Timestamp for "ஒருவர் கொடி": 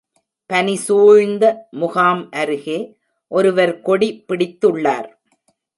3.31-4.25